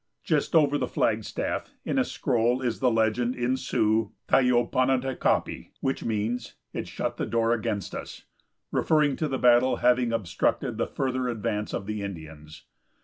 Just 0.23 0.55
over 0.55 0.79
the 0.79 0.87
flag 0.87 1.23
staff, 1.23 1.69
in 1.85 1.99
a 1.99 2.03
scroll, 2.03 2.59
is 2.63 2.79
the 2.79 2.89
legend, 2.89 3.35
in 3.35 3.55
Sioux, 3.55 4.11
"Ti 4.27 4.39
yo 4.39 4.65
pa 4.65 4.85
na 4.85 4.97
ta 4.97 5.13
ka 5.13 5.41
pi," 5.41 5.69
which 5.79 6.03
means, 6.03 6.55
"It 6.73 6.87
shut 6.87 7.17
the 7.17 7.25
door 7.27 7.53
against 7.53 7.93
us," 7.93 8.25
referring 8.71 9.15
to 9.17 9.27
the 9.27 9.37
battle 9.37 9.75
having 9.75 10.11
obstructed 10.11 10.79
the 10.79 10.87
further 10.87 11.27
advance 11.27 11.71
of 11.71 11.85
the 11.85 12.01
Indians. 12.01 12.65